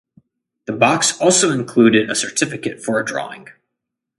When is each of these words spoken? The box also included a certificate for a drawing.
The 0.65 0.73
box 0.73 1.21
also 1.21 1.51
included 1.51 2.09
a 2.09 2.15
certificate 2.15 2.83
for 2.83 2.99
a 2.99 3.05
drawing. 3.05 3.49